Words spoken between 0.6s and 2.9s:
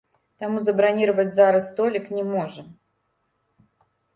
забраніраваць зараз столік не можам.